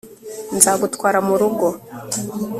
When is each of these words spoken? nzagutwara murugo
nzagutwara 0.57 1.19
murugo 1.27 1.67